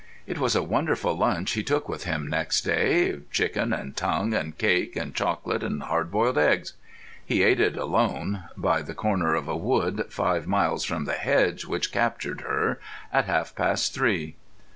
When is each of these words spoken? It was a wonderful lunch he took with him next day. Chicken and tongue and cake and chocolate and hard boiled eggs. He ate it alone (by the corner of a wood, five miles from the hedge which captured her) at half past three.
It 0.25 0.39
was 0.39 0.55
a 0.55 0.63
wonderful 0.63 1.15
lunch 1.15 1.51
he 1.51 1.61
took 1.61 1.87
with 1.87 2.05
him 2.05 2.25
next 2.25 2.61
day. 2.61 3.19
Chicken 3.29 3.71
and 3.71 3.95
tongue 3.95 4.33
and 4.33 4.57
cake 4.57 4.95
and 4.95 5.13
chocolate 5.13 5.61
and 5.61 5.83
hard 5.83 6.09
boiled 6.09 6.39
eggs. 6.39 6.73
He 7.23 7.43
ate 7.43 7.59
it 7.59 7.77
alone 7.77 8.45
(by 8.57 8.81
the 8.81 8.95
corner 8.95 9.35
of 9.35 9.47
a 9.47 9.55
wood, 9.55 10.05
five 10.09 10.47
miles 10.47 10.85
from 10.85 11.05
the 11.05 11.13
hedge 11.13 11.65
which 11.65 11.91
captured 11.91 12.41
her) 12.41 12.79
at 13.13 13.25
half 13.25 13.53
past 13.53 13.93
three. 13.93 14.33